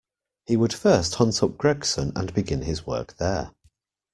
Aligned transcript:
He 0.47 0.57
would 0.57 0.73
first 0.73 1.13
hunt 1.13 1.43
up 1.43 1.59
Gregson 1.59 2.11
and 2.15 2.33
begin 2.33 2.63
his 2.63 2.87
work 2.87 3.17
there. 3.17 3.51